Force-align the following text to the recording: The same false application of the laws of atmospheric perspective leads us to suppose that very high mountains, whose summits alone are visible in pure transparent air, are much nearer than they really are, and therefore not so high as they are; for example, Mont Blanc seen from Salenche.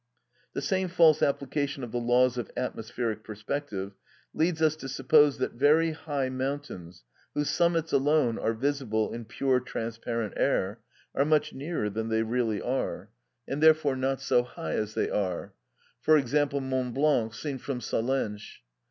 The 0.53 0.63
same 0.63 0.87
false 0.87 1.21
application 1.21 1.83
of 1.83 1.91
the 1.91 1.99
laws 1.99 2.35
of 2.39 2.49
atmospheric 2.57 3.23
perspective 3.23 3.93
leads 4.33 4.59
us 4.59 4.75
to 4.77 4.89
suppose 4.89 5.37
that 5.37 5.51
very 5.53 5.91
high 5.91 6.27
mountains, 6.27 7.03
whose 7.35 7.51
summits 7.51 7.93
alone 7.93 8.39
are 8.39 8.53
visible 8.55 9.13
in 9.13 9.25
pure 9.25 9.59
transparent 9.59 10.33
air, 10.37 10.79
are 11.13 11.23
much 11.23 11.53
nearer 11.53 11.87
than 11.87 12.09
they 12.09 12.23
really 12.23 12.59
are, 12.63 13.11
and 13.47 13.61
therefore 13.61 13.95
not 13.95 14.19
so 14.21 14.41
high 14.41 14.73
as 14.73 14.95
they 14.95 15.07
are; 15.07 15.53
for 16.01 16.17
example, 16.17 16.61
Mont 16.61 16.95
Blanc 16.95 17.35
seen 17.35 17.59
from 17.59 17.79
Salenche. 17.79 18.63